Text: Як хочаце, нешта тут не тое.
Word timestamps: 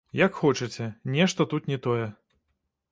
Як 0.19 0.37
хочаце, 0.39 0.85
нешта 1.17 1.49
тут 1.53 1.71
не 1.75 1.81
тое. 1.87 2.11